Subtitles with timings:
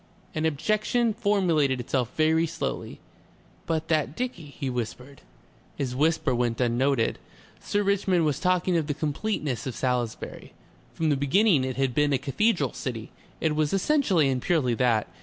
[0.33, 2.99] An objection formulated itself very slowly.
[3.67, 5.21] "But that dicky," he whispered.
[5.75, 7.19] His whisper went unnoted.
[7.59, 10.53] Sir Richmond was talking of the completeness of Salisbury.
[10.95, 14.73] From the very beginning it had been a cathedral city; it was essentially and purely
[14.73, 15.05] that.